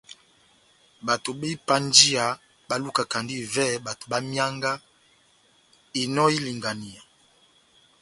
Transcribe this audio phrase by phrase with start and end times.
[1.05, 2.25] Bato bá ipanjiya
[2.67, 4.71] bá lukakandi ivɛ bato bá mianga
[6.01, 7.01] inò y'ilinganiya.